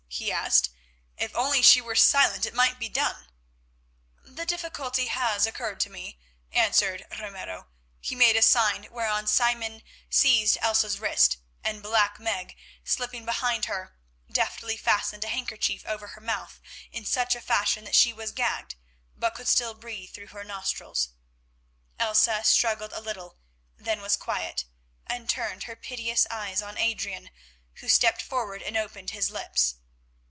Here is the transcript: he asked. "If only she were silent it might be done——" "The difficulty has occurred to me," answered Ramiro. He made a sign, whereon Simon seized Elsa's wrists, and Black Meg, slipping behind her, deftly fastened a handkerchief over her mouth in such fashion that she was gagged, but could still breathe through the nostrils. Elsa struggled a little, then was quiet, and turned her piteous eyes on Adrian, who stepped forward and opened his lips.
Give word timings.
he 0.13 0.29
asked. 0.29 0.69
"If 1.17 1.33
only 1.33 1.61
she 1.61 1.79
were 1.79 1.95
silent 1.95 2.45
it 2.45 2.53
might 2.53 2.77
be 2.77 2.89
done——" 2.89 3.27
"The 4.25 4.45
difficulty 4.45 5.07
has 5.07 5.45
occurred 5.47 5.79
to 5.79 5.89
me," 5.89 6.19
answered 6.51 7.05
Ramiro. 7.17 7.69
He 8.01 8.13
made 8.13 8.35
a 8.35 8.41
sign, 8.41 8.89
whereon 8.91 9.25
Simon 9.25 9.81
seized 10.09 10.57
Elsa's 10.61 10.99
wrists, 10.99 11.37
and 11.63 11.81
Black 11.81 12.19
Meg, 12.19 12.57
slipping 12.83 13.23
behind 13.23 13.65
her, 13.65 13.95
deftly 14.29 14.75
fastened 14.75 15.23
a 15.23 15.29
handkerchief 15.29 15.85
over 15.85 16.07
her 16.07 16.21
mouth 16.21 16.59
in 16.91 17.05
such 17.05 17.33
fashion 17.37 17.85
that 17.85 17.95
she 17.95 18.11
was 18.11 18.33
gagged, 18.33 18.75
but 19.15 19.33
could 19.33 19.47
still 19.47 19.73
breathe 19.73 20.09
through 20.11 20.27
the 20.27 20.43
nostrils. 20.43 21.11
Elsa 21.97 22.43
struggled 22.43 22.91
a 22.91 22.99
little, 22.99 23.37
then 23.77 24.01
was 24.01 24.17
quiet, 24.17 24.65
and 25.07 25.29
turned 25.29 25.63
her 25.63 25.75
piteous 25.77 26.27
eyes 26.29 26.61
on 26.61 26.77
Adrian, 26.77 27.29
who 27.75 27.87
stepped 27.87 28.21
forward 28.21 28.61
and 28.61 28.75
opened 28.75 29.11
his 29.11 29.31
lips. 29.31 29.75